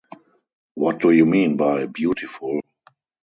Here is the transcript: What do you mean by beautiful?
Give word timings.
What 0.73 0.99
do 0.99 1.11
you 1.11 1.27
mean 1.27 1.57
by 1.57 1.85
beautiful? 1.85 2.61